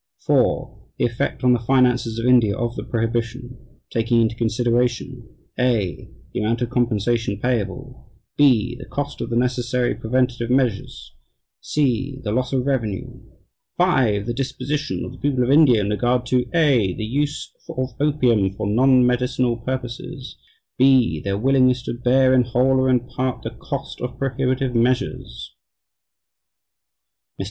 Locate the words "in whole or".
22.33-22.89